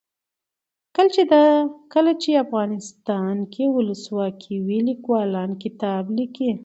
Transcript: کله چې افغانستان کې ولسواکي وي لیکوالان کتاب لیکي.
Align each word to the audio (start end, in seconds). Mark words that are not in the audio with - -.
کله 1.93 2.11
چې 2.21 2.29
افغانستان 2.45 3.35
کې 3.53 3.63
ولسواکي 3.75 4.55
وي 4.65 4.79
لیکوالان 4.89 5.49
کتاب 5.63 6.03
لیکي. 6.17 6.51